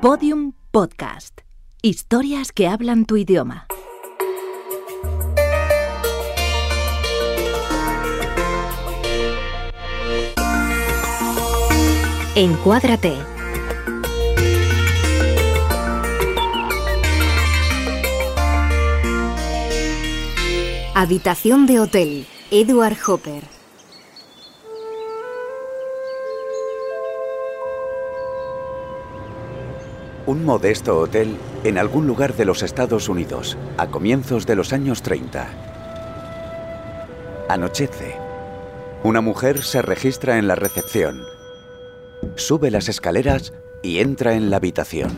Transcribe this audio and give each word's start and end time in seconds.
Podium 0.00 0.52
Podcast. 0.70 1.40
Historias 1.82 2.52
que 2.52 2.68
hablan 2.68 3.04
tu 3.04 3.16
idioma. 3.16 3.66
Encuádrate. 12.36 13.14
Habitación 20.94 21.66
de 21.66 21.80
hotel. 21.80 22.26
Edward 22.52 22.96
Hopper. 23.04 23.57
Un 30.28 30.44
modesto 30.44 30.98
hotel 30.98 31.38
en 31.64 31.78
algún 31.78 32.06
lugar 32.06 32.34
de 32.36 32.44
los 32.44 32.62
Estados 32.62 33.08
Unidos, 33.08 33.56
a 33.78 33.86
comienzos 33.86 34.44
de 34.44 34.56
los 34.56 34.74
años 34.74 35.00
30. 35.00 35.48
Anochece. 37.48 38.14
Una 39.02 39.22
mujer 39.22 39.62
se 39.62 39.80
registra 39.80 40.36
en 40.36 40.46
la 40.46 40.54
recepción. 40.54 41.22
Sube 42.36 42.70
las 42.70 42.90
escaleras 42.90 43.54
y 43.82 44.00
entra 44.00 44.34
en 44.34 44.50
la 44.50 44.58
habitación. 44.58 45.16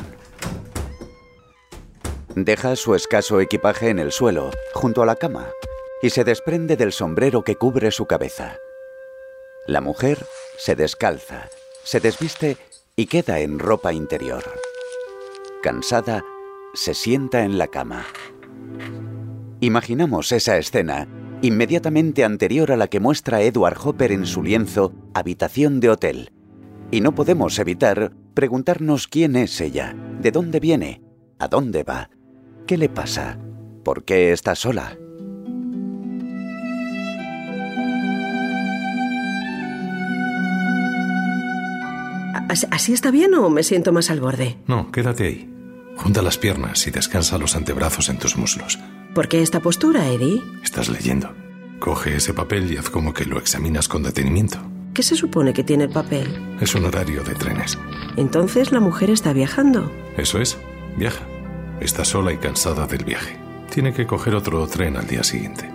Deja 2.37 2.77
su 2.77 2.95
escaso 2.95 3.40
equipaje 3.40 3.88
en 3.88 3.98
el 3.98 4.12
suelo, 4.12 4.52
junto 4.74 5.02
a 5.02 5.06
la 5.06 5.16
cama, 5.16 5.48
y 6.02 6.10
se 6.10 6.23
desprende 6.23 6.77
del 6.77 6.92
sombrero 6.92 7.42
que 7.42 7.56
cubre 7.56 7.90
su 7.90 8.06
cabeza. 8.06 8.59
La 9.66 9.80
mujer 9.80 10.24
se 10.56 10.77
descalza, 10.77 11.48
se 11.82 11.98
desviste 11.98 12.59
y 12.95 13.06
queda 13.06 13.40
en 13.40 13.59
ropa 13.59 13.92
interior. 13.92 14.45
Cansada, 15.62 16.24
se 16.73 16.95
sienta 16.95 17.45
en 17.45 17.59
la 17.59 17.68
cama. 17.68 18.07
Imaginamos 19.60 20.32
esa 20.32 20.57
escena, 20.57 21.07
inmediatamente 21.43 22.24
anterior 22.24 22.73
a 22.73 22.76
la 22.76 22.88
que 22.88 22.98
muestra 22.98 23.43
Edward 23.43 23.76
Hopper 23.84 24.10
en 24.12 24.24
su 24.24 24.43
lienzo 24.43 24.95
Habitación 25.12 25.80
de 25.80 25.90
Hotel. 25.90 26.32
Y 26.90 27.02
no 27.02 27.15
podemos 27.15 27.59
evitar 27.59 28.12
preguntarnos 28.32 29.07
quién 29.07 29.37
es 29.37 29.60
ella, 29.60 29.95
de 30.21 30.30
dónde 30.30 30.60
viene, 30.60 31.02
a 31.38 31.49
dónde 31.49 31.82
va, 31.82 32.09
qué 32.66 32.79
le 32.79 32.88
pasa, 32.88 33.38
por 33.84 34.04
qué 34.04 34.32
está 34.32 34.54
sola. 34.54 34.96
¿Así 42.71 42.93
está 42.93 43.10
bien 43.10 43.34
o 43.34 43.49
me 43.49 43.62
siento 43.62 43.93
más 43.93 44.10
al 44.10 44.21
borde? 44.21 44.56
No, 44.66 44.90
quédate 44.90 45.24
ahí. 45.24 45.59
Junta 45.96 46.23
las 46.23 46.38
piernas 46.38 46.87
y 46.87 46.91
descansa 46.91 47.38
los 47.38 47.57
antebrazos 47.57 48.09
en 48.09 48.19
tus 48.19 48.37
muslos. 48.37 48.79
¿Por 49.15 49.29
qué 49.29 49.43
esta 49.43 49.60
postura, 49.60 50.09
Eddie? 50.09 50.43
Estás 50.63 50.88
leyendo. 50.88 51.35
Coge 51.79 52.16
ese 52.16 52.35
papel 52.35 52.73
y 52.73 52.77
haz 52.77 52.91
como 52.91 53.13
que 53.13 53.24
lo 53.24 53.38
examinas 53.38 53.88
con 53.88 54.02
detenimiento. 54.02 54.59
¿Qué 54.95 55.02
se 55.02 55.16
supone 55.16 55.52
que 55.52 55.65
tiene 55.65 55.85
el 55.85 55.91
papel? 55.91 56.57
Es 56.61 56.74
un 56.74 56.85
horario 56.85 57.23
de 57.23 57.35
trenes. 57.35 57.79
Entonces 58.16 58.73
la 58.73 58.80
mujer 58.80 59.11
está 59.11 59.33
viajando. 59.33 59.91
Eso 60.16 60.41
es, 60.41 60.59
viaja. 60.96 61.24
Está 61.80 62.05
sola 62.05 62.33
y 62.33 62.38
cansada 62.38 62.87
del 62.87 63.05
viaje. 63.05 63.38
Tiene 63.73 63.93
que 63.95 64.06
coger 64.06 64.34
otro 64.34 64.66
tren 64.66 64.97
al 64.97 65.06
día 65.06 65.22
siguiente. 65.22 65.71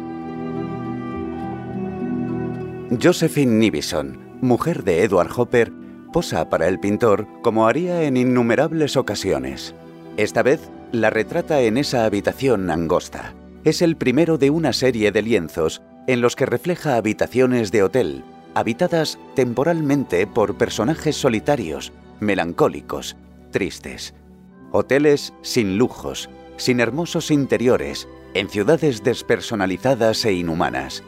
Josephine 3.01 3.53
Nivison, 3.53 4.19
mujer 4.41 4.83
de 4.83 5.03
Edward 5.03 5.31
Hopper, 5.35 5.71
posa 6.13 6.49
para 6.49 6.67
el 6.67 6.79
pintor 6.79 7.27
como 7.41 7.67
haría 7.67 8.03
en 8.03 8.17
innumerables 8.17 8.95
ocasiones. 8.95 9.73
Esta 10.17 10.43
vez 10.43 10.69
la 10.93 11.09
retrata 11.09 11.61
en 11.61 11.77
esa 11.77 12.05
habitación 12.05 12.69
angosta. 12.69 13.33
Es 13.65 13.81
el 13.81 13.97
primero 13.97 14.37
de 14.37 14.49
una 14.49 14.71
serie 14.71 15.11
de 15.11 15.21
lienzos 15.21 15.81
en 16.07 16.21
los 16.21 16.35
que 16.37 16.45
refleja 16.45 16.95
habitaciones 16.95 17.71
de 17.71 17.83
hotel, 17.83 18.23
habitadas 18.53 19.19
temporalmente 19.35 20.25
por 20.25 20.55
personajes 20.55 21.17
solitarios, 21.17 21.91
melancólicos, 22.21 23.17
tristes. 23.51 24.13
Hoteles 24.71 25.33
sin 25.41 25.77
lujos, 25.77 26.29
sin 26.55 26.79
hermosos 26.79 27.29
interiores, 27.29 28.07
en 28.33 28.49
ciudades 28.49 29.03
despersonalizadas 29.03 30.23
e 30.23 30.33
inhumanas. 30.33 31.03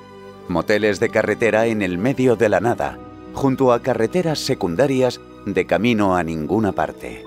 Moteles 0.50 1.00
de 1.00 1.10
carretera 1.10 1.68
en 1.68 1.82
el 1.82 1.98
medio 1.98 2.36
de 2.36 2.50
la 2.50 2.60
nada, 2.60 3.00
junto 3.34 3.72
a 3.72 3.82
carreteras 3.82 4.40
secundarias 4.40 5.22
de 5.46 5.66
camino 5.66 6.18
a 6.18 6.24
ninguna 6.24 6.74
parte. 6.74 7.27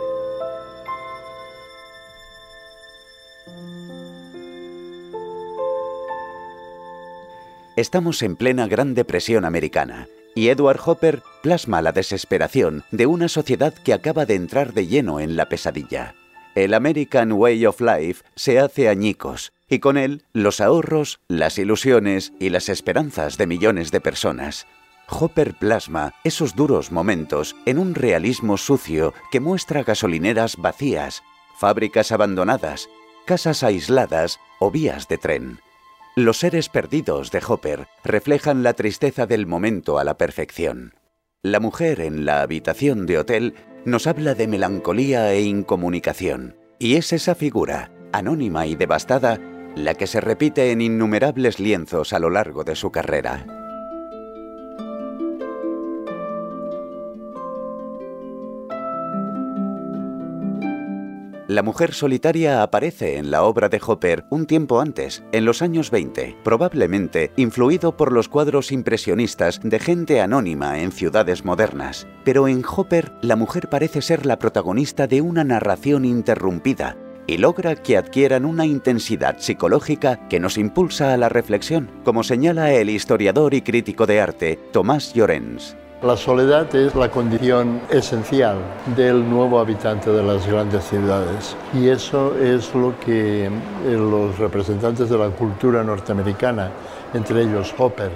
Estamos 7.81 8.23
en 8.23 8.37
plena 8.37 8.67
Gran 8.67 8.93
Depresión 8.93 9.47
americana 9.47 10.07
y 10.35 10.49
Edward 10.49 10.81
Hopper 10.85 11.23
plasma 11.43 11.81
la 11.81 11.93
desesperación 11.93 12.85
de 12.91 13.07
una 13.07 13.27
sociedad 13.27 13.73
que 13.73 13.95
acaba 13.95 14.27
de 14.27 14.35
entrar 14.35 14.75
de 14.75 14.87
lleno 14.87 15.19
en 15.19 15.35
la 15.35 15.49
pesadilla. 15.49 16.15
El 16.55 16.75
American 16.75 17.33
Way 17.33 17.65
of 17.65 17.81
Life 17.81 18.23
se 18.37 18.61
hace 18.61 18.91
añicos 18.91 19.55
y 19.67 19.79
con 19.79 19.97
él 19.97 20.25
los 20.35 20.61
ahorros, 20.61 21.21
las 21.27 21.57
ilusiones 21.57 22.35
y 22.39 22.51
las 22.51 22.69
esperanzas 22.69 23.39
de 23.39 23.47
millones 23.47 23.91
de 23.93 24.03
personas. 24.03 24.67
Hopper 25.09 25.55
plasma 25.55 26.13
esos 26.23 26.55
duros 26.55 26.93
momentos 26.93 27.57
en 27.65 27.79
un 27.79 27.95
realismo 27.95 28.59
sucio 28.59 29.15
que 29.33 29.41
muestra 29.41 29.85
gasolineras 29.85 30.59
vacías, 30.59 31.23
fábricas 31.57 32.13
abandonadas, 32.13 32.91
casas 33.25 33.63
aisladas 33.63 34.39
o 34.59 34.71
vías 34.71 35.09
de 35.09 35.17
tren. 35.17 35.61
Los 36.17 36.39
seres 36.39 36.69
perdidos 36.69 37.31
de 37.31 37.41
Hopper 37.47 37.87
reflejan 38.03 38.63
la 38.63 38.73
tristeza 38.73 39.27
del 39.27 39.47
momento 39.47 39.99
a 39.99 40.05
la 40.05 40.19
perfección. 40.19 40.95
La 41.43 41.61
mujer 41.61 42.01
en 42.01 42.25
la 42.25 42.43
habitación 42.43 43.07
de 43.07 43.19
hotel 43.19 43.55
nos 43.85 44.07
habla 44.07 44.35
de 44.35 44.49
melancolía 44.49 45.33
e 45.33 45.43
incomunicación, 45.43 46.57
y 46.79 46.97
es 46.97 47.13
esa 47.13 47.35
figura, 47.35 47.93
anónima 48.13 48.67
y 48.67 48.75
devastada, 48.75 49.39
la 49.77 49.95
que 49.95 50.09
se 50.09 50.21
repite 50.21 50.73
en 50.73 50.81
innumerables 50.81 51.61
lienzos 51.61 52.13
a 52.13 52.19
lo 52.19 52.29
largo 52.29 52.65
de 52.65 52.75
su 52.75 52.91
carrera. 52.91 53.60
La 61.51 61.65
mujer 61.65 61.95
solitaria 61.95 62.63
aparece 62.63 63.17
en 63.17 63.33
la 63.33 63.43
obra 63.43 63.69
de 63.69 63.81
Hopper 63.85 64.25
un 64.31 64.47
tiempo 64.47 64.81
antes, 64.81 65.25
en 65.33 65.45
los 65.45 65.63
años 65.63 65.91
20, 65.91 66.37
probablemente 66.45 67.33
influido 67.35 67.97
por 67.97 68.13
los 68.13 68.29
cuadros 68.29 68.71
impresionistas 68.71 69.59
de 69.61 69.81
gente 69.81 70.21
anónima 70.21 70.79
en 70.79 70.93
ciudades 70.93 71.45
modernas. 71.45 72.07
Pero 72.25 72.47
en 72.47 72.63
Hopper 72.65 73.11
la 73.21 73.35
mujer 73.35 73.69
parece 73.69 74.01
ser 74.01 74.27
la 74.27 74.39
protagonista 74.39 75.09
de 75.09 75.23
una 75.23 75.43
narración 75.43 76.05
interrumpida 76.05 76.97
y 77.27 77.39
logra 77.39 77.75
que 77.75 77.97
adquieran 77.97 78.45
una 78.45 78.65
intensidad 78.65 79.41
psicológica 79.41 80.29
que 80.29 80.39
nos 80.39 80.57
impulsa 80.57 81.13
a 81.13 81.17
la 81.17 81.29
reflexión, 81.29 81.91
como 82.05 82.23
señala 82.23 82.73
el 82.75 82.91
historiador 82.91 83.55
y 83.55 83.63
crítico 83.63 84.07
de 84.07 84.21
arte 84.21 84.57
Tomás 84.71 85.15
Llorens. 85.15 85.77
La 86.03 86.17
soledad 86.17 86.75
es 86.75 86.95
la 86.95 87.11
condición 87.11 87.83
esencial 87.91 88.57
del 88.97 89.29
nuevo 89.29 89.59
habitante 89.59 90.11
de 90.11 90.23
las 90.23 90.47
grandes 90.47 90.85
ciudades 90.85 91.55
y 91.75 91.89
eso 91.89 92.35
es 92.39 92.75
lo 92.75 92.99
que 93.01 93.45
eh, 93.45 93.51
los 93.85 94.39
representantes 94.39 95.11
de 95.11 95.19
la 95.19 95.29
cultura 95.29 95.85
norteamericana, 95.85 96.71
entre 97.13 97.43
ellos 97.43 97.75
Hopper, 97.77 98.11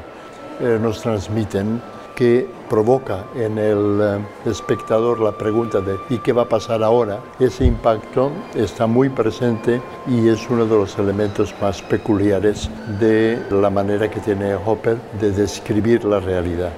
eh, 0.61 0.78
nos 0.81 1.03
transmiten 1.03 1.83
que 2.17 2.49
provoca 2.71 3.27
en 3.34 3.59
el 3.59 4.00
eh, 4.00 4.49
espectador 4.49 5.21
la 5.21 5.33
pregunta 5.33 5.83
de 5.83 5.99
¿y 6.09 6.17
qué 6.21 6.32
va 6.32 6.43
a 6.43 6.49
pasar 6.49 6.82
ahora? 6.82 7.20
Ese 7.38 7.67
impacto 7.67 8.31
está 8.55 8.87
muy 8.87 9.11
presente 9.11 9.82
y 10.06 10.26
es 10.31 10.49
uno 10.49 10.64
de 10.64 10.75
los 10.75 10.99
elementos 10.99 11.55
más 11.61 11.82
peculiares 11.82 12.70
de 12.99 13.43
la 13.50 13.69
manera 13.69 14.11
que 14.11 14.20
tiene 14.20 14.55
Hopper 14.55 14.97
de 15.20 15.32
describir 15.32 16.06
la 16.06 16.19
realidad. 16.19 16.73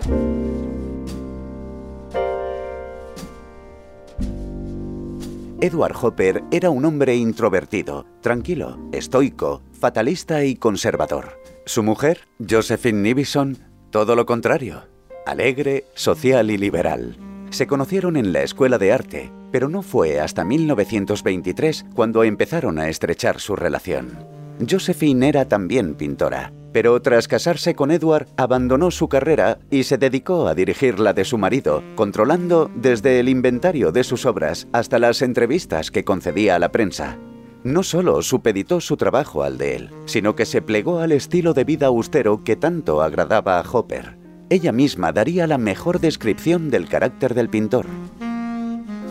Edward 5.61 5.97
Hopper 6.03 6.44
era 6.50 6.69
un 6.69 6.85
hombre 6.85 7.17
introvertido, 7.17 8.05
tranquilo, 8.20 8.79
estoico, 8.93 9.62
fatalista 9.73 10.44
y 10.44 10.55
conservador. 10.55 11.41
Su 11.64 11.82
mujer, 11.82 12.29
Josephine 12.47 13.00
Nivison, 13.00 13.56
todo 13.91 14.17
lo 14.17 14.26
contrario, 14.26 14.87
alegre, 15.25 15.87
social 15.94 16.50
y 16.50 16.58
liberal. 16.58 17.17
Se 17.49 17.67
conocieron 17.67 18.19
en 18.19 18.35
la 18.35 18.43
escuela 18.43 18.76
de 18.76 18.93
arte, 18.93 19.32
pero 19.50 19.70
no 19.70 19.81
fue 19.81 20.20
hasta 20.20 20.44
1923 20.44 21.87
cuando 21.94 22.23
empezaron 22.23 22.79
a 22.79 22.91
estrechar 22.91 23.41
su 23.41 23.56
relación. 23.56 24.35
Josephine 24.69 25.29
era 25.29 25.47
también 25.47 25.94
pintora, 25.94 26.53
pero 26.73 27.00
tras 27.03 27.29
casarse 27.29 27.75
con 27.75 27.91
Edward 27.91 28.29
abandonó 28.37 28.91
su 28.91 29.08
carrera 29.08 29.58
y 29.70 29.85
se 29.85 29.99
dedicó 29.99 30.49
a 30.49 30.55
dirigir 30.55 30.99
la 30.99 31.12
de 31.12 31.25
su 31.25 31.38
marido, 31.38 31.82
controlando 31.94 32.70
desde 32.75 33.20
el 33.20 33.29
inventario 33.29 33.93
de 33.93 34.05
sus 34.05 34.26
obras 34.26 34.69
hasta 34.73 34.99
las 34.99 35.23
entrevistas 35.23 35.91
que 35.91 36.05
concedía 36.05 36.56
a 36.56 36.58
la 36.58 36.73
prensa. 36.73 37.19
No 37.64 37.82
solo 37.82 38.23
supeditó 38.23 38.81
su 38.81 38.97
trabajo 38.97 39.43
al 39.43 39.58
de 39.58 39.76
él, 39.76 39.91
sino 40.05 40.37
que 40.37 40.47
se 40.47 40.62
plegó 40.62 41.00
al 41.00 41.12
estilo 41.12 41.53
de 41.53 41.64
vida 41.64 41.88
austero 41.88 42.44
que 42.44 42.56
tanto 42.56 43.03
agradaba 43.03 43.58
a 43.58 43.64
Hopper. 43.70 44.19
Ella 44.49 44.70
misma 44.70 45.12
daría 45.12 45.47
la 45.47 45.58
mejor 45.58 45.99
descripción 45.99 46.70
del 46.70 46.88
carácter 46.88 47.35
del 47.35 47.49
pintor. 47.49 47.87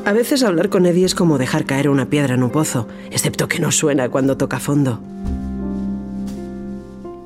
A 0.06 0.14
veces 0.14 0.44
hablar 0.44 0.70
con 0.70 0.86
Eddie 0.86 1.06
es 1.06 1.16
como 1.16 1.40
dejar 1.40 1.66
caer 1.66 1.90
una 1.90 2.12
piedra 2.12 2.36
en 2.36 2.44
un 2.44 2.52
pozo, 2.52 2.88
excepto 3.10 3.48
que 3.48 3.58
no 3.58 3.72
suena 3.72 4.08
cuando 4.10 4.38
toca 4.38 4.60
fondo. 4.60 5.02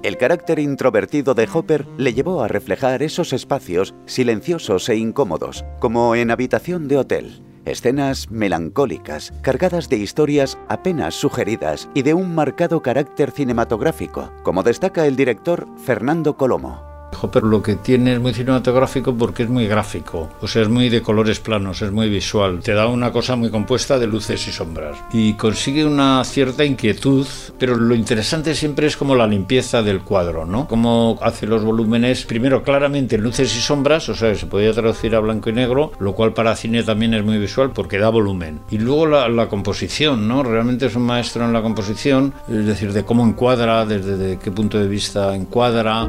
El 0.02 0.16
carácter 0.16 0.60
introvertido 0.60 1.34
de 1.34 1.50
Hopper 1.52 1.86
le 1.98 2.14
llevó 2.14 2.42
a 2.42 2.48
reflejar 2.48 3.04
esos 3.04 3.34
espacios 3.34 3.94
silenciosos 4.06 4.88
e 4.88 4.96
incómodos, 4.96 5.66
como 5.80 6.16
en 6.16 6.32
habitación 6.32 6.88
de 6.88 6.98
hotel. 6.98 7.44
Escenas 7.66 8.32
melancólicas, 8.32 9.34
cargadas 9.42 9.90
de 9.90 9.98
historias 9.98 10.58
apenas 10.70 11.16
sugeridas 11.16 11.90
y 11.94 12.04
de 12.04 12.14
un 12.14 12.34
marcado 12.34 12.82
carácter 12.82 13.32
cinematográfico, 13.32 14.32
como 14.42 14.64
destaca 14.64 15.06
el 15.06 15.18
director 15.18 15.68
Fernando 15.84 16.38
Colomo. 16.38 16.89
Hopper 17.22 17.44
lo 17.44 17.62
que 17.62 17.76
tiene 17.76 18.14
es 18.14 18.20
muy 18.20 18.34
cinematográfico 18.34 19.16
porque 19.16 19.44
es 19.44 19.50
muy 19.50 19.68
gráfico, 19.68 20.30
o 20.42 20.48
sea, 20.48 20.62
es 20.62 20.70
muy 20.70 20.90
de 20.90 21.02
colores 21.02 21.40
planos, 21.40 21.82
es 21.82 21.92
muy 21.92 22.10
visual. 22.10 22.60
Te 22.62 22.74
da 22.74 22.88
una 22.88 23.12
cosa 23.12 23.36
muy 23.36 23.50
compuesta 23.50 24.00
de 24.00 24.08
luces 24.08 24.48
y 24.48 24.52
sombras. 24.52 24.98
Y 25.12 25.34
consigue 25.34 25.86
una 25.86 26.24
cierta 26.24 26.64
inquietud, 26.66 27.28
pero 27.58 27.76
lo 27.76 27.96
interesante 27.96 28.56
siempre 28.56 28.88
es 28.88 28.98
como 28.98 29.16
la 29.16 29.28
limpieza 29.28 29.82
del 29.84 30.02
cuadro, 30.02 30.46
¿no? 30.46 30.68
Cómo 30.68 31.18
hace 31.22 31.48
los 31.48 31.64
volúmenes, 31.64 32.26
primero 32.26 32.64
claramente 32.64 33.16
en 33.16 33.24
luces 33.24 33.56
y 33.56 33.60
sombras, 33.60 34.10
o 34.10 34.16
sea, 34.16 34.34
se 34.36 34.46
podría 34.46 34.74
traducir 34.74 35.16
a 35.16 35.20
blanco 35.20 35.50
y 35.50 35.54
negro, 35.54 35.92
lo 36.00 36.14
cual 36.14 36.34
para 36.34 36.56
cine 36.56 36.84
también 36.84 37.14
es 37.14 37.24
muy 37.24 37.38
visual 37.38 37.72
porque 37.72 38.00
da 38.00 38.10
volumen. 38.10 38.62
Y 38.70 38.78
luego 38.78 39.08
la 39.08 39.50
composición, 39.50 40.28
¿no? 40.28 40.44
Realmente 40.44 40.86
es 40.86 40.96
un 40.96 41.04
maestro 41.04 41.46
en 41.46 41.54
la 41.54 41.62
composición, 41.62 42.34
es 42.48 42.66
decir, 42.66 42.94
de 42.94 43.04
cómo 43.04 43.26
encuadra, 43.26 43.86
desde 43.86 44.38
qué 44.38 44.52
punto 44.52 44.78
de 44.78 44.88
vista 44.88 45.36
encuadra. 45.36 46.08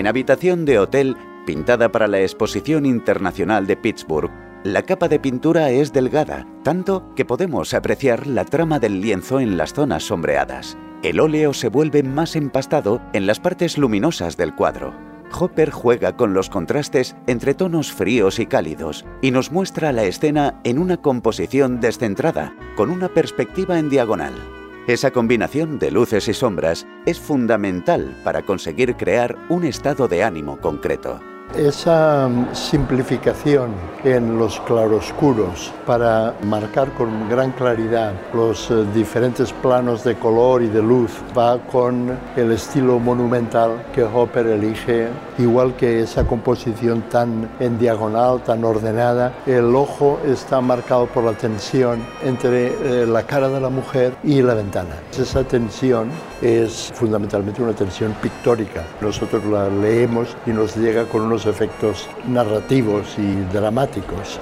En 0.00 0.06
habitación 0.06 0.64
de 0.64 0.78
hotel, 0.78 1.14
pintada 1.44 1.92
para 1.92 2.08
la 2.08 2.22
Exposición 2.22 2.86
Internacional 2.86 3.66
de 3.66 3.76
Pittsburgh, 3.76 4.30
la 4.64 4.80
capa 4.80 5.08
de 5.08 5.20
pintura 5.20 5.68
es 5.68 5.92
delgada, 5.92 6.46
tanto 6.62 7.14
que 7.14 7.26
podemos 7.26 7.74
apreciar 7.74 8.26
la 8.26 8.46
trama 8.46 8.78
del 8.78 9.02
lienzo 9.02 9.40
en 9.40 9.58
las 9.58 9.74
zonas 9.74 10.04
sombreadas. 10.04 10.78
El 11.02 11.20
óleo 11.20 11.52
se 11.52 11.68
vuelve 11.68 12.02
más 12.02 12.34
empastado 12.34 13.02
en 13.12 13.26
las 13.26 13.40
partes 13.40 13.76
luminosas 13.76 14.38
del 14.38 14.54
cuadro. 14.54 14.94
Hopper 15.38 15.68
juega 15.68 16.16
con 16.16 16.32
los 16.32 16.48
contrastes 16.48 17.14
entre 17.26 17.52
tonos 17.52 17.92
fríos 17.92 18.38
y 18.38 18.46
cálidos 18.46 19.04
y 19.20 19.32
nos 19.32 19.52
muestra 19.52 19.92
la 19.92 20.04
escena 20.04 20.62
en 20.64 20.78
una 20.78 20.96
composición 20.96 21.78
descentrada, 21.82 22.54
con 22.74 22.88
una 22.88 23.10
perspectiva 23.10 23.78
en 23.78 23.90
diagonal. 23.90 24.59
Esa 24.90 25.12
combinación 25.12 25.78
de 25.78 25.92
luces 25.92 26.26
y 26.26 26.34
sombras 26.34 26.84
es 27.06 27.20
fundamental 27.20 28.12
para 28.24 28.42
conseguir 28.42 28.96
crear 28.96 29.38
un 29.48 29.62
estado 29.62 30.08
de 30.08 30.24
ánimo 30.24 30.60
concreto. 30.60 31.20
Esa 31.56 32.28
mm, 32.28 32.54
simplificación 32.54 33.72
en 34.04 34.38
los 34.38 34.60
claroscuros 34.60 35.72
para 35.84 36.34
marcar 36.44 36.92
con 36.92 37.28
gran 37.28 37.50
claridad 37.50 38.12
los 38.32 38.70
eh, 38.70 38.86
diferentes 38.94 39.52
planos 39.52 40.04
de 40.04 40.14
color 40.14 40.62
y 40.62 40.68
de 40.68 40.80
luz 40.80 41.10
va 41.36 41.58
con 41.58 42.16
el 42.36 42.52
estilo 42.52 43.00
monumental 43.00 43.84
que 43.92 44.04
Hopper 44.04 44.46
elige, 44.46 45.08
igual 45.38 45.74
que 45.74 46.02
esa 46.02 46.24
composición 46.24 47.02
tan 47.10 47.50
en 47.58 47.78
diagonal, 47.80 48.42
tan 48.44 48.64
ordenada. 48.64 49.32
El 49.44 49.74
ojo 49.74 50.20
está 50.24 50.60
marcado 50.60 51.06
por 51.06 51.24
la 51.24 51.32
tensión 51.32 52.00
entre 52.22 52.68
eh, 52.68 53.06
la 53.06 53.24
cara 53.24 53.48
de 53.48 53.60
la 53.60 53.70
mujer 53.70 54.14
y 54.22 54.40
la 54.40 54.54
ventana. 54.54 54.94
Esa 55.18 55.42
tensión 55.42 56.10
es 56.40 56.92
fundamentalmente 56.94 57.60
una 57.60 57.72
tensión 57.72 58.12
pictórica. 58.22 58.84
Nosotros 59.00 59.44
la 59.44 59.68
leemos 59.68 60.36
y 60.46 60.50
nos 60.50 60.76
llega 60.76 61.04
con 61.06 61.22
unos 61.22 61.39
efectos 61.46 62.08
narrativos 62.26 63.16
y 63.18 63.34
dramáticos. 63.52 64.40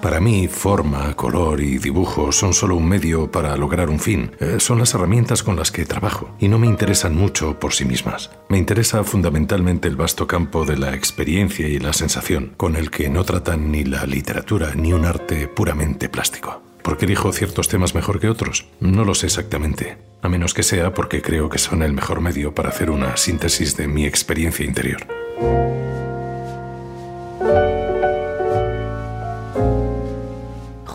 Para 0.00 0.18
mí, 0.18 0.48
forma, 0.48 1.14
color 1.14 1.60
y 1.60 1.76
dibujo 1.76 2.32
son 2.32 2.54
solo 2.54 2.74
un 2.74 2.88
medio 2.88 3.30
para 3.30 3.54
lograr 3.56 3.90
un 3.90 4.00
fin. 4.00 4.32
Eh, 4.40 4.56
son 4.58 4.78
las 4.78 4.94
herramientas 4.94 5.42
con 5.42 5.56
las 5.56 5.70
que 5.70 5.84
trabajo 5.84 6.34
y 6.40 6.48
no 6.48 6.58
me 6.58 6.66
interesan 6.66 7.14
mucho 7.14 7.58
por 7.58 7.74
sí 7.74 7.84
mismas. 7.84 8.30
Me 8.48 8.56
interesa 8.56 9.04
fundamentalmente 9.04 9.88
el 9.88 9.96
vasto 9.96 10.26
campo 10.26 10.64
de 10.64 10.78
la 10.78 10.94
experiencia 10.94 11.68
y 11.68 11.78
la 11.78 11.92
sensación, 11.92 12.54
con 12.56 12.76
el 12.76 12.90
que 12.90 13.10
no 13.10 13.24
tratan 13.24 13.70
ni 13.70 13.84
la 13.84 14.06
literatura 14.06 14.72
ni 14.74 14.94
un 14.94 15.04
arte 15.04 15.48
puramente 15.48 16.08
plástico. 16.08 16.69
¿Por 16.82 16.96
qué 16.96 17.04
elijo 17.04 17.32
ciertos 17.32 17.68
temas 17.68 17.94
mejor 17.94 18.20
que 18.20 18.28
otros? 18.28 18.66
No 18.80 19.04
lo 19.04 19.14
sé 19.14 19.26
exactamente, 19.26 19.98
a 20.22 20.28
menos 20.28 20.54
que 20.54 20.62
sea 20.62 20.94
porque 20.94 21.22
creo 21.22 21.48
que 21.48 21.58
son 21.58 21.82
el 21.82 21.92
mejor 21.92 22.20
medio 22.20 22.54
para 22.54 22.70
hacer 22.70 22.90
una 22.90 23.16
síntesis 23.16 23.76
de 23.76 23.86
mi 23.86 24.06
experiencia 24.06 24.64
interior. 24.64 25.06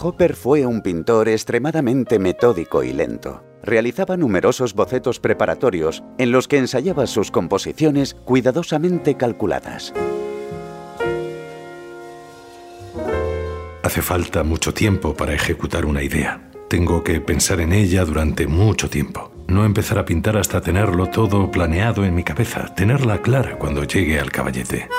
Hopper 0.01 0.35
fue 0.35 0.67
un 0.67 0.81
pintor 0.81 1.29
extremadamente 1.29 2.19
metódico 2.19 2.83
y 2.83 2.93
lento. 2.93 3.43
Realizaba 3.63 4.17
numerosos 4.17 4.75
bocetos 4.75 5.19
preparatorios 5.19 6.03
en 6.19 6.31
los 6.31 6.47
que 6.47 6.59
ensayaba 6.59 7.07
sus 7.07 7.31
composiciones 7.31 8.13
cuidadosamente 8.13 9.17
calculadas. 9.17 9.93
Hace 13.95 14.01
falta 14.01 14.43
mucho 14.43 14.73
tiempo 14.73 15.15
para 15.15 15.33
ejecutar 15.33 15.85
una 15.85 16.03
idea. 16.03 16.51
Tengo 16.67 17.01
que 17.01 17.21
pensar 17.21 17.61
en 17.61 17.71
ella 17.71 18.03
durante 18.03 18.45
mucho 18.45 18.89
tiempo. 18.89 19.31
No 19.47 19.63
empezar 19.63 19.97
a 19.97 20.03
pintar 20.03 20.35
hasta 20.35 20.59
tenerlo 20.59 21.07
todo 21.07 21.49
planeado 21.49 22.03
en 22.03 22.13
mi 22.13 22.21
cabeza, 22.21 22.75
tenerla 22.75 23.21
clara 23.21 23.57
cuando 23.57 23.85
llegue 23.85 24.19
al 24.19 24.33
caballete. 24.33 24.89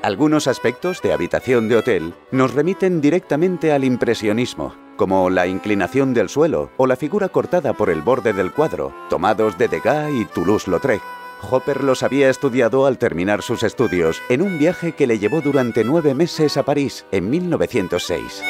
Algunos 0.00 0.46
aspectos 0.46 1.02
de 1.02 1.12
habitación 1.12 1.68
de 1.68 1.78
hotel 1.78 2.14
nos 2.30 2.54
remiten 2.54 3.00
directamente 3.00 3.72
al 3.72 3.82
impresionismo, 3.82 4.76
como 4.96 5.30
la 5.30 5.48
inclinación 5.48 6.14
del 6.14 6.28
suelo 6.28 6.70
o 6.76 6.86
la 6.86 6.94
figura 6.94 7.28
cortada 7.28 7.72
por 7.72 7.90
el 7.90 8.02
borde 8.02 8.32
del 8.32 8.52
cuadro, 8.52 8.94
tomados 9.10 9.58
de 9.58 9.66
Degas 9.66 10.12
y 10.12 10.26
Toulouse-Lautrec. 10.26 11.17
Hopper 11.42 11.84
los 11.84 12.02
había 12.02 12.28
estudiado 12.28 12.86
al 12.86 12.98
terminar 12.98 13.42
sus 13.42 13.62
estudios 13.62 14.20
en 14.28 14.42
un 14.42 14.58
viaje 14.58 14.92
que 14.92 15.06
le 15.06 15.18
llevó 15.18 15.40
durante 15.40 15.84
nueve 15.84 16.14
meses 16.14 16.56
a 16.56 16.64
París 16.64 17.04
en 17.12 17.30
1906. 17.30 18.42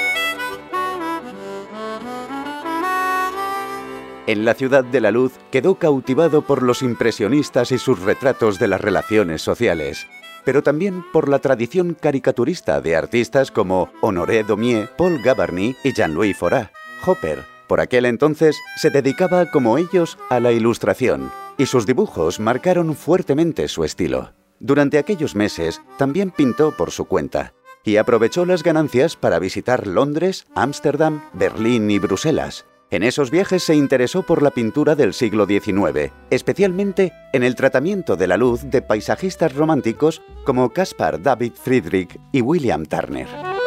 En 4.27 4.45
la 4.45 4.53
Ciudad 4.55 4.85
de 4.85 5.01
la 5.01 5.11
Luz 5.11 5.33
quedó 5.51 5.77
cautivado 5.77 6.43
por 6.43 6.63
los 6.63 6.83
impresionistas 6.83 7.73
y 7.73 7.79
sus 7.79 8.01
retratos 8.01 8.59
de 8.59 8.69
las 8.69 8.81
relaciones 8.81 9.41
sociales, 9.41 10.07
pero 10.45 10.63
también 10.63 11.03
por 11.13 11.29
la 11.29 11.39
tradición 11.39 11.97
caricaturista 11.99 12.81
de 12.83 12.95
artistas 12.95 13.51
como 13.51 13.91
Honoré 14.03 14.45
Daumier, 14.45 14.91
Paul 14.99 15.23
Gavarni 15.23 15.77
y 15.83 15.95
Jean-Louis 15.95 16.37
Forat. 16.37 16.71
Hopper, 17.07 17.43
por 17.67 17.81
aquel 17.81 18.05
entonces, 18.05 18.59
se 18.77 18.91
dedicaba 18.91 19.51
como 19.51 19.79
ellos 19.79 20.19
a 20.29 20.41
la 20.41 20.53
ilustración, 20.53 21.31
y 21.59 21.67
sus 21.67 21.85
dibujos 21.85 22.41
marcaron 22.41 22.95
fuertemente 22.95 23.69
su 23.69 23.85
estilo. 23.85 24.33
Durante 24.61 24.99
aquellos 24.99 25.35
meses 25.35 25.83
también 25.99 26.31
pintó 26.31 26.75
por 26.77 26.91
su 26.91 27.05
cuenta 27.05 27.53
y 27.85 27.97
aprovechó 27.97 28.45
las 28.45 28.63
ganancias 28.63 29.17
para 29.17 29.39
visitar 29.39 29.87
Londres, 29.87 30.47
Ámsterdam, 30.55 31.23
Berlín 31.33 31.91
y 31.91 31.99
Bruselas. 31.99 32.67
En 32.91 33.03
esos 33.03 33.31
viajes 33.31 33.63
se 33.63 33.75
interesó 33.75 34.23
por 34.23 34.43
la 34.43 34.51
pintura 34.51 34.95
del 34.95 35.13
siglo 35.13 35.47
XIX, 35.47 36.11
especialmente 36.31 37.13
en 37.33 37.43
el 37.43 37.55
tratamiento 37.55 38.17
de 38.17 38.27
la 38.27 38.39
luz 38.39 38.63
de 38.65 38.81
paisajistas 38.81 39.55
románticos 39.55 40.23
como 40.45 40.71
Caspar 40.71 41.21
David 41.21 41.53
Friedrich 41.55 42.19
y 42.33 42.41
William 42.41 42.87
Turner. 42.87 43.58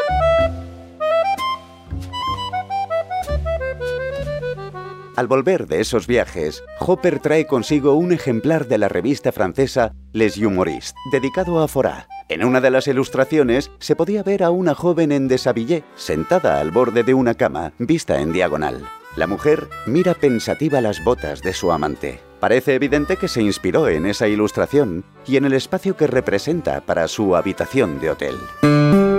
Al 5.16 5.28
volver 5.28 5.68
de 5.68 5.82
esos 5.82 6.08
viajes, 6.08 6.64
Hopper 6.80 7.20
trae 7.20 7.46
consigo 7.46 7.96
un 7.96 8.14
ejemplar 8.14 8.68
de 8.68 8.78
la 8.78 8.88
revista 8.88 9.34
francesa 9.34 9.94
Les 10.14 10.38
Humoristes, 10.38 10.94
dedicado 11.12 11.62
a 11.62 11.68
Forat. 11.68 12.08
En 12.30 12.46
una 12.46 12.62
de 12.62 12.72
las 12.72 12.88
ilustraciones 12.88 13.72
se 13.80 13.98
podía 13.98 14.24
ver 14.24 14.42
a 14.42 14.52
una 14.52 14.74
joven 14.74 15.12
en 15.12 15.28
deshabillé, 15.28 15.84
sentada 15.96 16.62
al 16.62 16.72
borde 16.72 17.04
de 17.04 17.14
una 17.14 17.34
cama, 17.34 17.74
vista 17.78 18.22
en 18.22 18.32
diagonal. 18.32 18.88
La 19.18 19.28
mujer 19.28 19.68
mira 19.86 20.14
pensativa 20.14 20.80
las 20.80 21.04
botas 21.04 21.42
de 21.42 21.52
su 21.52 21.74
amante. 21.74 22.22
Parece 22.40 22.76
evidente 22.76 23.18
que 23.18 23.28
se 23.28 23.42
inspiró 23.42 23.90
en 23.90 24.06
esa 24.06 24.30
ilustración 24.30 25.04
y 25.28 25.36
en 25.36 25.44
el 25.44 25.54
espacio 25.54 25.98
que 25.98 26.08
representa 26.08 26.80
para 26.86 27.10
su 27.10 27.36
habitación 27.36 28.00
de 28.00 28.12
hotel. 28.12 29.11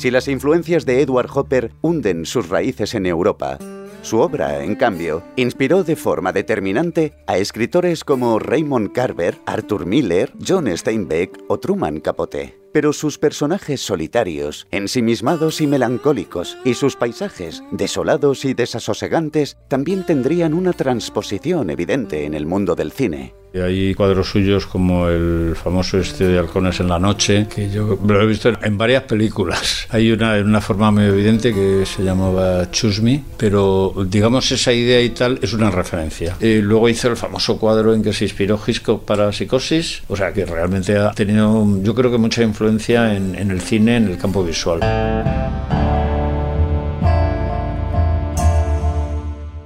Si 0.00 0.10
las 0.10 0.28
influencias 0.28 0.86
de 0.86 1.02
Edward 1.02 1.28
Hopper 1.34 1.72
hunden 1.82 2.24
sus 2.24 2.48
raíces 2.48 2.94
en 2.94 3.04
Europa, 3.04 3.58
su 4.00 4.20
obra, 4.20 4.64
en 4.64 4.74
cambio, 4.74 5.22
inspiró 5.36 5.84
de 5.84 5.94
forma 5.94 6.32
determinante 6.32 7.12
a 7.26 7.36
escritores 7.36 8.02
como 8.02 8.38
Raymond 8.38 8.92
Carver, 8.92 9.36
Arthur 9.44 9.84
Miller, 9.84 10.32
John 10.42 10.74
Steinbeck 10.74 11.38
o 11.48 11.60
Truman 11.60 12.00
Capote. 12.00 12.58
Pero 12.72 12.94
sus 12.94 13.18
personajes 13.18 13.82
solitarios, 13.82 14.66
ensimismados 14.70 15.60
y 15.60 15.66
melancólicos, 15.66 16.56
y 16.64 16.72
sus 16.72 16.96
paisajes, 16.96 17.62
desolados 17.70 18.46
y 18.46 18.54
desasosegantes, 18.54 19.58
también 19.68 20.06
tendrían 20.06 20.54
una 20.54 20.72
transposición 20.72 21.68
evidente 21.68 22.24
en 22.24 22.32
el 22.32 22.46
mundo 22.46 22.74
del 22.74 22.90
cine. 22.90 23.34
Hay 23.52 23.94
cuadros 23.94 24.28
suyos 24.28 24.66
como 24.66 25.08
el 25.08 25.56
famoso 25.56 25.98
este 25.98 26.24
de 26.24 26.38
Halcones 26.38 26.78
en 26.78 26.88
la 26.88 27.00
Noche, 27.00 27.48
que 27.52 27.68
yo 27.68 27.98
lo 28.06 28.22
he 28.22 28.26
visto 28.26 28.52
en 28.62 28.78
varias 28.78 29.02
películas. 29.04 29.88
Hay 29.90 30.12
una 30.12 30.36
en 30.36 30.46
una 30.46 30.60
forma 30.60 30.92
muy 30.92 31.04
evidente 31.04 31.52
que 31.52 31.84
se 31.84 32.04
llamaba 32.04 32.70
Choose 32.70 33.02
Me, 33.02 33.24
pero 33.36 33.92
digamos 34.06 34.52
esa 34.52 34.72
idea 34.72 35.00
y 35.00 35.10
tal 35.10 35.40
es 35.42 35.52
una 35.52 35.70
referencia. 35.70 36.36
Eh, 36.40 36.60
luego 36.62 36.88
hizo 36.88 37.08
el 37.08 37.16
famoso 37.16 37.58
cuadro 37.58 37.92
en 37.92 38.04
que 38.04 38.12
se 38.12 38.24
inspiró 38.24 38.60
Hitchcock 38.64 39.04
para 39.04 39.32
Psicosis, 39.32 40.02
o 40.06 40.16
sea 40.16 40.32
que 40.32 40.46
realmente 40.46 40.96
ha 40.96 41.10
tenido, 41.10 41.66
yo 41.82 41.94
creo 41.94 42.12
que 42.12 42.18
mucha 42.18 42.44
influencia 42.44 43.16
en, 43.16 43.34
en 43.34 43.50
el 43.50 43.60
cine, 43.60 43.96
en 43.96 44.08
el 44.08 44.16
campo 44.18 44.44
visual. 44.44 44.80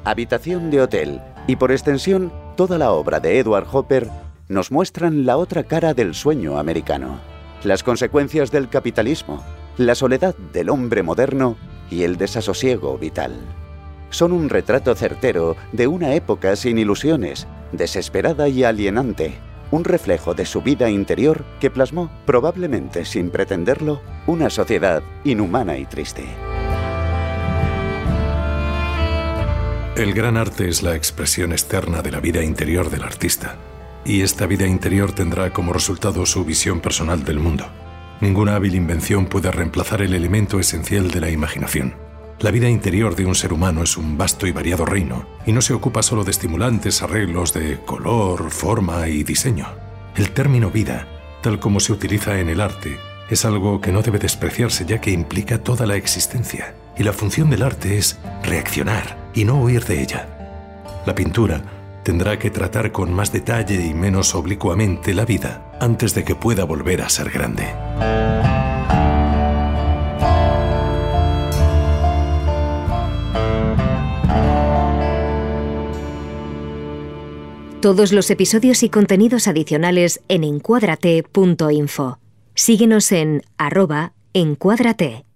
Habitación 0.04 0.70
de 0.70 0.80
hotel 0.80 1.20
y 1.46 1.56
por 1.56 1.70
extensión 1.70 2.43
toda 2.54 2.78
la 2.78 2.92
obra 2.92 3.20
de 3.20 3.38
Edward 3.38 3.66
Hopper 3.70 4.08
nos 4.48 4.70
muestran 4.70 5.26
la 5.26 5.36
otra 5.36 5.64
cara 5.64 5.94
del 5.94 6.14
sueño 6.14 6.58
americano, 6.58 7.18
las 7.64 7.82
consecuencias 7.82 8.50
del 8.50 8.68
capitalismo, 8.68 9.42
la 9.76 9.94
soledad 9.94 10.34
del 10.52 10.70
hombre 10.70 11.02
moderno 11.02 11.56
y 11.90 12.02
el 12.02 12.16
desasosiego 12.16 12.96
vital. 12.98 13.32
Son 14.10 14.32
un 14.32 14.48
retrato 14.48 14.94
certero 14.94 15.56
de 15.72 15.86
una 15.86 16.14
época 16.14 16.54
sin 16.56 16.78
ilusiones, 16.78 17.48
desesperada 17.72 18.48
y 18.48 18.62
alienante, 18.62 19.34
un 19.70 19.82
reflejo 19.82 20.34
de 20.34 20.46
su 20.46 20.62
vida 20.62 20.88
interior 20.88 21.44
que 21.58 21.70
plasmó, 21.70 22.10
probablemente 22.26 23.04
sin 23.04 23.30
pretenderlo, 23.30 24.00
una 24.26 24.50
sociedad 24.50 25.02
inhumana 25.24 25.78
y 25.78 25.86
triste. 25.86 26.53
El 29.96 30.12
gran 30.12 30.36
arte 30.36 30.68
es 30.68 30.82
la 30.82 30.96
expresión 30.96 31.52
externa 31.52 32.02
de 32.02 32.10
la 32.10 32.18
vida 32.18 32.42
interior 32.42 32.90
del 32.90 33.04
artista, 33.04 33.58
y 34.04 34.22
esta 34.22 34.44
vida 34.46 34.66
interior 34.66 35.12
tendrá 35.12 35.52
como 35.52 35.72
resultado 35.72 36.26
su 36.26 36.44
visión 36.44 36.80
personal 36.80 37.24
del 37.24 37.38
mundo. 37.38 37.64
Ninguna 38.20 38.56
hábil 38.56 38.74
invención 38.74 39.26
puede 39.26 39.52
reemplazar 39.52 40.02
el 40.02 40.12
elemento 40.12 40.58
esencial 40.58 41.12
de 41.12 41.20
la 41.20 41.30
imaginación. 41.30 41.94
La 42.40 42.50
vida 42.50 42.68
interior 42.68 43.14
de 43.14 43.24
un 43.24 43.36
ser 43.36 43.52
humano 43.52 43.84
es 43.84 43.96
un 43.96 44.18
vasto 44.18 44.48
y 44.48 44.52
variado 44.52 44.84
reino, 44.84 45.28
y 45.46 45.52
no 45.52 45.62
se 45.62 45.74
ocupa 45.74 46.02
solo 46.02 46.24
de 46.24 46.32
estimulantes 46.32 47.00
arreglos 47.00 47.54
de 47.54 47.78
color, 47.84 48.50
forma 48.50 49.06
y 49.06 49.22
diseño. 49.22 49.68
El 50.16 50.32
término 50.32 50.72
vida, 50.72 51.06
tal 51.40 51.60
como 51.60 51.78
se 51.78 51.92
utiliza 51.92 52.40
en 52.40 52.48
el 52.48 52.60
arte, 52.60 52.98
es 53.30 53.44
algo 53.44 53.80
que 53.80 53.92
no 53.92 54.02
debe 54.02 54.18
despreciarse 54.18 54.86
ya 54.86 55.00
que 55.00 55.12
implica 55.12 55.62
toda 55.62 55.86
la 55.86 55.94
existencia, 55.94 56.74
y 56.98 57.04
la 57.04 57.12
función 57.12 57.48
del 57.48 57.62
arte 57.62 57.96
es 57.96 58.18
reaccionar 58.42 59.23
y 59.34 59.44
no 59.44 59.60
huir 59.60 59.84
de 59.84 60.02
ella. 60.02 60.28
La 61.06 61.14
pintura 61.14 61.62
tendrá 62.02 62.38
que 62.38 62.50
tratar 62.50 62.92
con 62.92 63.12
más 63.12 63.32
detalle 63.32 63.84
y 63.86 63.94
menos 63.94 64.34
oblicuamente 64.34 65.14
la 65.14 65.24
vida 65.24 65.70
antes 65.80 66.14
de 66.14 66.24
que 66.24 66.34
pueda 66.34 66.64
volver 66.64 67.02
a 67.02 67.08
ser 67.08 67.30
grande. 67.30 67.66
Todos 77.80 78.12
los 78.12 78.30
episodios 78.30 78.82
y 78.82 78.88
contenidos 78.88 79.46
adicionales 79.46 80.22
en 80.28 80.42
encuadrate.info. 80.42 82.18
Síguenos 82.54 83.12
en 83.12 83.42
arroba 83.58 84.14
encuadrate. 84.32 85.26